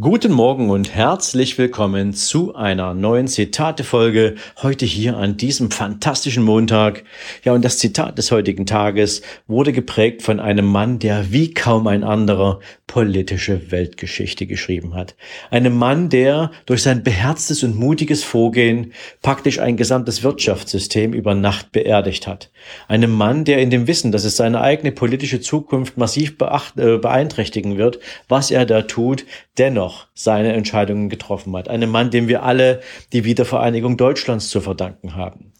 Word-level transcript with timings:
Guten 0.00 0.32
Morgen 0.32 0.70
und 0.70 0.94
herzlich 0.94 1.58
willkommen 1.58 2.14
zu 2.14 2.54
einer 2.54 2.94
neuen 2.94 3.28
Zitate-Folge 3.28 4.36
heute 4.62 4.86
hier 4.86 5.18
an 5.18 5.36
diesem 5.36 5.70
fantastischen 5.70 6.42
Montag. 6.42 7.04
Ja, 7.44 7.52
und 7.52 7.62
das 7.62 7.76
Zitat 7.76 8.16
des 8.16 8.30
heutigen 8.30 8.64
Tages 8.64 9.20
wurde 9.46 9.74
geprägt 9.74 10.22
von 10.22 10.40
einem 10.40 10.64
Mann, 10.64 11.00
der 11.00 11.32
wie 11.32 11.52
kaum 11.52 11.86
ein 11.86 12.02
anderer 12.02 12.60
politische 12.86 13.70
Weltgeschichte 13.70 14.46
geschrieben 14.46 14.94
hat. 14.94 15.16
Einem 15.50 15.76
Mann, 15.76 16.08
der 16.08 16.50
durch 16.64 16.82
sein 16.82 17.02
beherztes 17.02 17.62
und 17.62 17.76
mutiges 17.76 18.24
Vorgehen 18.24 18.94
praktisch 19.22 19.58
ein 19.58 19.76
gesamtes 19.76 20.22
Wirtschaftssystem 20.22 21.12
über 21.12 21.34
Nacht 21.34 21.72
beerdigt 21.72 22.26
hat. 22.26 22.50
Einem 22.88 23.12
Mann, 23.12 23.44
der 23.44 23.58
in 23.58 23.70
dem 23.70 23.86
Wissen, 23.86 24.12
dass 24.12 24.24
es 24.24 24.36
seine 24.36 24.62
eigene 24.62 24.92
politische 24.92 25.40
Zukunft 25.40 25.98
massiv 25.98 26.38
beacht, 26.38 26.78
äh, 26.78 26.96
beeinträchtigen 26.96 27.76
wird, 27.76 28.00
was 28.28 28.50
er 28.50 28.64
da 28.64 28.82
tut, 28.82 29.24
dennoch 29.58 29.89
dennoch 29.90 30.06
seine 30.14 30.52
Entscheidungen 30.52 31.08
getroffen 31.08 31.56
hat. 31.56 31.68
Einem 31.68 31.90
Mann, 31.90 32.10
dem 32.10 32.28
wir 32.28 32.42
alle 32.42 32.80
die 33.12 33.24
Wiedervereinigung 33.24 33.96
Deutschlands 33.96 34.48
zu 34.48 34.60
verdanken 34.60 35.16
haben. 35.16 35.52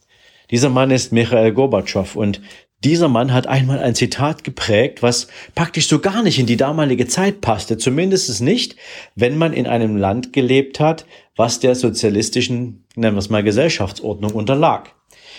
Dieser 0.50 0.68
Mann 0.68 0.90
ist 0.90 1.12
Michael 1.12 1.52
Gorbatschow 1.52 2.16
und 2.16 2.40
dieser 2.82 3.08
Mann 3.08 3.32
hat 3.32 3.46
einmal 3.46 3.78
ein 3.78 3.94
Zitat 3.94 4.42
geprägt, 4.42 5.02
was 5.02 5.28
praktisch 5.54 5.86
so 5.86 5.98
gar 5.98 6.22
nicht 6.22 6.38
in 6.38 6.46
die 6.46 6.56
damalige 6.56 7.06
Zeit 7.06 7.42
passte, 7.42 7.76
zumindest 7.76 8.40
nicht, 8.40 8.76
wenn 9.14 9.36
man 9.36 9.52
in 9.52 9.66
einem 9.66 9.96
Land 9.96 10.32
gelebt 10.32 10.80
hat, 10.80 11.04
was 11.36 11.60
der 11.60 11.74
sozialistischen, 11.74 12.84
nennen 12.96 13.16
wir 13.16 13.20
es 13.20 13.28
mal, 13.28 13.44
Gesellschaftsordnung 13.44 14.32
unterlag. 14.32 14.94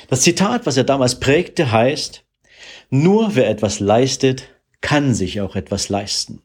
Das 0.08 0.22
Zitat, 0.22 0.66
was 0.66 0.78
er 0.78 0.84
damals 0.84 1.20
prägte, 1.20 1.72
heißt, 1.72 2.24
nur 2.92 3.36
wer 3.36 3.50
etwas 3.50 3.80
leistet, 3.80 4.50
kann 4.82 5.16
sich 5.16 5.42
auch 5.42 5.56
etwas 5.56 5.90
leisten. 5.90 6.42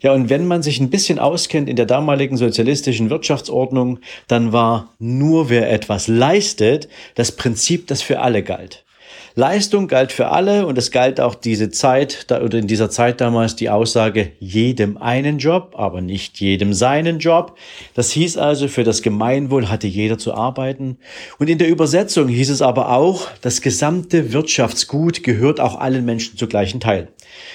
Ja, 0.00 0.12
und 0.12 0.30
wenn 0.30 0.46
man 0.46 0.62
sich 0.62 0.80
ein 0.80 0.90
bisschen 0.90 1.18
auskennt 1.18 1.68
in 1.68 1.76
der 1.76 1.86
damaligen 1.86 2.36
sozialistischen 2.36 3.10
Wirtschaftsordnung, 3.10 3.98
dann 4.28 4.52
war 4.52 4.94
nur 4.98 5.48
wer 5.50 5.70
etwas 5.70 6.08
leistet 6.08 6.88
das 7.14 7.32
Prinzip, 7.32 7.86
das 7.86 8.02
für 8.02 8.20
alle 8.20 8.42
galt. 8.42 8.84
Leistung 9.36 9.88
galt 9.88 10.12
für 10.12 10.28
alle 10.28 10.64
und 10.64 10.78
es 10.78 10.92
galt 10.92 11.20
auch 11.20 11.34
diese 11.34 11.68
Zeit 11.70 12.26
oder 12.30 12.56
in 12.56 12.68
dieser 12.68 12.88
Zeit 12.88 13.20
damals 13.20 13.56
die 13.56 13.68
Aussage 13.68 14.30
jedem 14.38 14.96
einen 14.96 15.38
Job, 15.38 15.74
aber 15.76 16.00
nicht 16.00 16.38
jedem 16.38 16.72
seinen 16.72 17.18
Job. 17.18 17.58
Das 17.94 18.12
hieß 18.12 18.36
also, 18.36 18.68
für 18.68 18.84
das 18.84 19.02
Gemeinwohl 19.02 19.68
hatte 19.68 19.88
jeder 19.88 20.18
zu 20.18 20.34
arbeiten. 20.34 20.98
Und 21.40 21.50
in 21.50 21.58
der 21.58 21.68
Übersetzung 21.68 22.28
hieß 22.28 22.48
es 22.48 22.62
aber 22.62 22.90
auch, 22.90 23.26
das 23.40 23.60
gesamte 23.60 24.32
Wirtschaftsgut 24.32 25.24
gehört 25.24 25.58
auch 25.58 25.80
allen 25.80 26.04
Menschen 26.04 26.38
zu 26.38 26.46
gleichen 26.46 26.78
Teil. 26.78 27.08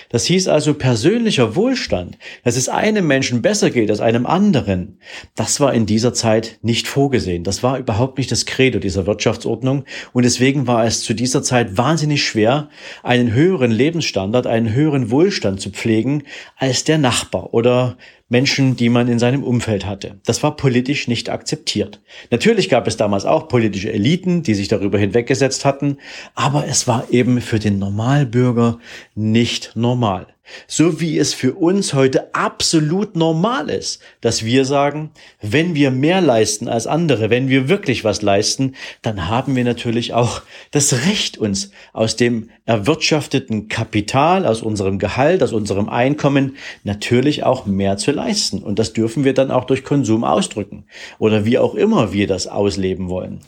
Das 0.09 0.25
hieß 0.25 0.47
also 0.47 0.73
persönlicher 0.73 1.55
Wohlstand, 1.55 2.17
dass 2.43 2.57
es 2.57 2.67
einem 2.67 3.05
Menschen 3.05 3.43
besser 3.43 3.69
geht 3.69 3.91
als 3.91 3.99
einem 3.99 4.25
anderen. 4.25 4.99
Das 5.35 5.59
war 5.59 5.71
in 5.73 5.85
dieser 5.85 6.15
Zeit 6.15 6.57
nicht 6.63 6.87
vorgesehen. 6.87 7.43
Das 7.43 7.61
war 7.61 7.77
überhaupt 7.77 8.17
nicht 8.17 8.31
das 8.31 8.47
Credo 8.47 8.79
dieser 8.79 9.05
Wirtschaftsordnung. 9.05 9.85
Und 10.11 10.23
deswegen 10.23 10.65
war 10.65 10.83
es 10.83 11.01
zu 11.01 11.13
dieser 11.13 11.43
Zeit 11.43 11.77
wahnsinnig 11.77 12.25
schwer, 12.25 12.69
einen 13.03 13.33
höheren 13.33 13.71
Lebensstandard, 13.71 14.47
einen 14.47 14.73
höheren 14.73 15.11
Wohlstand 15.11 15.61
zu 15.61 15.69
pflegen 15.69 16.23
als 16.57 16.83
der 16.83 16.97
Nachbar 16.97 17.53
oder 17.53 17.95
Menschen, 18.29 18.75
die 18.75 18.89
man 18.89 19.07
in 19.07 19.17
seinem 19.17 19.43
Umfeld 19.43 19.87
hatte. 19.87 20.19
Das 20.25 20.43
war 20.43 20.55
politisch 20.55 21.07
nicht 21.07 21.29
akzeptiert. 21.29 21.99
Natürlich 22.29 22.69
gab 22.69 22.87
es 22.87 22.95
damals 22.95 23.25
auch 23.25 23.47
politische 23.47 23.91
Eliten, 23.91 24.43
die 24.43 24.53
sich 24.53 24.67
darüber 24.67 24.99
hinweggesetzt 24.99 25.65
hatten, 25.65 25.97
aber 26.35 26.67
es 26.67 26.87
war 26.87 27.07
eben 27.09 27.41
für 27.41 27.57
den 27.57 27.79
Normalbürger 27.79 28.77
nicht 29.15 29.71
normal. 29.99 30.27
So 30.65 30.99
wie 30.99 31.19
es 31.19 31.35
für 31.35 31.53
uns 31.53 31.93
heute 31.93 32.33
absolut 32.33 33.15
normal 33.15 33.69
ist, 33.69 34.01
dass 34.21 34.45
wir 34.45 34.65
sagen, 34.65 35.11
wenn 35.41 35.75
wir 35.75 35.91
mehr 35.91 36.21
leisten 36.21 36.67
als 36.67 36.87
andere, 36.87 37.29
wenn 37.29 37.49
wir 37.49 37.69
wirklich 37.69 38.03
was 38.03 38.21
leisten, 38.21 38.73
dann 39.03 39.27
haben 39.27 39.55
wir 39.55 39.63
natürlich 39.63 40.13
auch 40.13 40.41
das 40.71 41.05
Recht, 41.05 41.37
uns 41.37 41.69
aus 41.93 42.15
dem 42.15 42.49
erwirtschafteten 42.65 43.67
Kapital, 43.67 44.47
aus 44.47 44.63
unserem 44.63 44.97
Gehalt, 44.97 45.43
aus 45.43 45.53
unserem 45.53 45.89
Einkommen 45.89 46.55
natürlich 46.83 47.43
auch 47.43 47.67
mehr 47.67 47.97
zu 47.97 48.11
leisten. 48.11 48.63
Und 48.63 48.79
das 48.79 48.93
dürfen 48.93 49.25
wir 49.25 49.33
dann 49.33 49.51
auch 49.51 49.65
durch 49.65 49.83
Konsum 49.83 50.23
ausdrücken 50.23 50.85
oder 51.19 51.45
wie 51.45 51.59
auch 51.59 51.75
immer 51.75 52.11
wir 52.11 52.25
das 52.25 52.47
ausleben 52.47 53.09
wollen. 53.09 53.41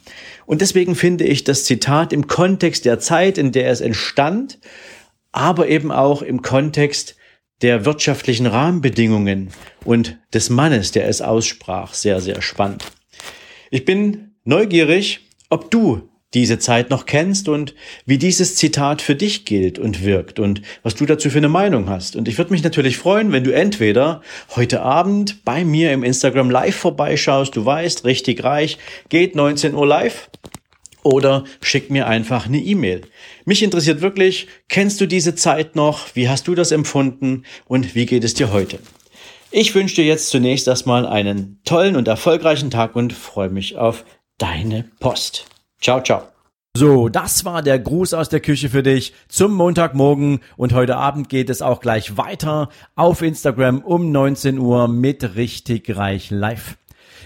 Und 0.45 0.61
deswegen 0.61 0.95
finde 0.95 1.23
ich 1.23 1.45
das 1.45 1.63
Zitat 1.63 2.13
im 2.13 2.27
Kontext 2.27 2.85
der 2.85 2.99
Zeit, 2.99 3.37
in 3.39 3.51
der 3.51 3.71
es 3.71 3.81
entstand, 3.81 4.59
aber 5.31 5.67
eben 5.67 5.91
auch 5.91 6.21
im 6.21 6.41
Kontext 6.41 7.15
der 7.61 7.85
wirtschaftlichen 7.85 8.47
Rahmenbedingungen 8.47 9.49
und 9.85 10.17
des 10.33 10.49
Mannes, 10.49 10.91
der 10.91 11.07
es 11.07 11.21
aussprach, 11.21 11.93
sehr, 11.93 12.19
sehr 12.21 12.41
spannend. 12.41 12.83
Ich 13.69 13.85
bin 13.85 14.35
neugierig, 14.43 15.21
ob 15.49 15.69
du 15.69 16.09
diese 16.33 16.59
Zeit 16.59 16.89
noch 16.89 17.05
kennst 17.05 17.49
und 17.49 17.75
wie 18.05 18.17
dieses 18.17 18.55
Zitat 18.55 19.01
für 19.01 19.15
dich 19.15 19.43
gilt 19.45 19.79
und 19.79 20.03
wirkt 20.03 20.39
und 20.39 20.61
was 20.81 20.95
du 20.95 21.05
dazu 21.05 21.29
für 21.29 21.39
eine 21.39 21.49
Meinung 21.49 21.89
hast. 21.89 22.15
Und 22.15 22.27
ich 22.27 22.37
würde 22.37 22.53
mich 22.53 22.63
natürlich 22.63 22.97
freuen, 22.97 23.31
wenn 23.33 23.43
du 23.43 23.53
entweder 23.53 24.21
heute 24.55 24.81
Abend 24.81 25.43
bei 25.43 25.65
mir 25.65 25.91
im 25.91 26.03
Instagram 26.03 26.49
Live 26.49 26.77
vorbeischaust, 26.77 27.55
du 27.55 27.65
weißt, 27.65 28.05
richtig 28.05 28.43
reich, 28.43 28.77
geht 29.09 29.35
19 29.35 29.75
Uhr 29.75 29.85
live 29.85 30.29
oder 31.03 31.43
schick 31.61 31.89
mir 31.89 32.07
einfach 32.07 32.45
eine 32.45 32.59
E-Mail. 32.59 33.01
Mich 33.45 33.63
interessiert 33.63 34.01
wirklich, 34.01 34.47
kennst 34.69 35.01
du 35.01 35.07
diese 35.07 35.35
Zeit 35.35 35.75
noch? 35.75 36.15
Wie 36.15 36.29
hast 36.29 36.47
du 36.47 36.55
das 36.55 36.71
empfunden? 36.71 37.43
Und 37.65 37.95
wie 37.95 38.05
geht 38.05 38.23
es 38.23 38.33
dir 38.33 38.51
heute? 38.51 38.79
Ich 39.51 39.75
wünsche 39.75 39.95
dir 39.95 40.05
jetzt 40.05 40.29
zunächst 40.29 40.67
erstmal 40.67 41.05
einen 41.05 41.59
tollen 41.65 41.95
und 41.95 42.07
erfolgreichen 42.07 42.71
Tag 42.71 42.95
und 42.95 43.11
freue 43.11 43.49
mich 43.49 43.77
auf 43.77 44.05
deine 44.37 44.85
Post. 44.99 45.45
Ciao, 45.81 46.01
ciao. 46.01 46.23
So, 46.73 47.09
das 47.09 47.43
war 47.43 47.61
der 47.61 47.79
Gruß 47.79 48.13
aus 48.13 48.29
der 48.29 48.39
Küche 48.39 48.69
für 48.69 48.81
dich 48.81 49.13
zum 49.27 49.53
Montagmorgen 49.53 50.39
und 50.55 50.71
heute 50.71 50.95
Abend 50.95 51.27
geht 51.27 51.49
es 51.49 51.61
auch 51.61 51.81
gleich 51.81 52.15
weiter 52.15 52.69
auf 52.95 53.21
Instagram 53.21 53.79
um 53.79 54.09
19 54.13 54.57
Uhr 54.57 54.87
mit 54.87 55.35
richtig 55.35 55.97
reich 55.97 56.31
live. 56.31 56.77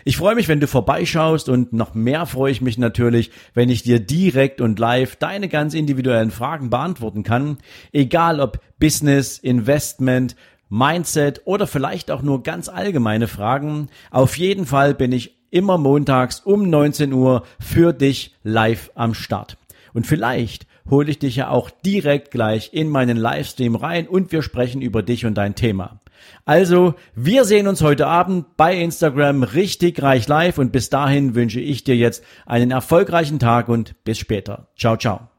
Ich 0.08 0.18
freue 0.18 0.36
mich, 0.36 0.48
wenn 0.48 0.60
du 0.60 0.68
vorbeischaust 0.68 1.50
und 1.50 1.74
noch 1.74 1.96
mehr 1.96 2.28
freue 2.28 2.52
ich 2.52 2.62
mich 2.62 2.78
natürlich, 2.78 3.32
wenn 3.56 3.70
ich 3.70 3.82
dir 3.82 4.00
direkt 4.00 4.62
und 4.62 4.78
live 4.78 5.16
deine 5.16 5.50
ganz 5.50 5.74
individuellen 5.74 6.30
Fragen 6.30 6.70
beantworten 6.70 7.24
kann. 7.24 7.58
Egal 7.92 8.40
ob 8.40 8.60
Business, 8.80 9.40
Investment, 9.40 10.36
Mindset 10.70 11.42
oder 11.46 11.66
vielleicht 11.66 12.12
auch 12.12 12.22
nur 12.22 12.44
ganz 12.44 12.70
allgemeine 12.70 13.28
Fragen. 13.28 13.90
Auf 14.12 14.38
jeden 14.38 14.68
Fall 14.68 14.94
bin 14.94 15.12
ich 15.12 15.40
immer 15.50 15.80
montags 15.80 16.40
um 16.40 16.70
19 16.70 17.12
Uhr 17.12 17.42
für 17.60 17.92
dich 17.92 18.36
live 18.44 18.92
am 18.94 19.16
Start. 19.16 19.58
Und 19.96 20.06
vielleicht 20.06 20.68
hole 20.88 21.10
ich 21.10 21.18
dich 21.18 21.38
ja 21.38 21.50
auch 21.50 21.72
direkt 21.72 22.30
gleich 22.30 22.74
in 22.74 22.90
meinen 22.90 23.18
Livestream 23.18 23.76
rein 23.76 24.08
und 24.08 24.32
wir 24.32 24.44
sprechen 24.44 24.84
über 24.84 25.02
dich 25.02 25.26
und 25.26 25.34
dein 25.34 25.56
Thema. 25.56 26.00
Also, 26.46 26.96
wir 27.16 27.46
sehen 27.46 27.68
uns 27.68 27.82
heute 27.82 28.08
Abend 28.08 28.58
bei 28.58 28.76
Instagram 28.76 29.44
richtig 29.44 30.02
reich 30.02 30.28
live 30.28 30.58
und 30.58 30.72
bis 30.72 30.90
dahin 30.90 31.36
wünsche 31.36 31.60
ich 31.60 31.84
dir 31.84 31.96
jetzt 31.96 32.24
einen 32.46 32.72
erfolgreichen 32.72 33.40
Tag 33.40 33.68
und 33.68 34.04
bis 34.04 34.20
später. 34.20 34.68
Ciao, 34.78 34.98
ciao. 34.98 35.30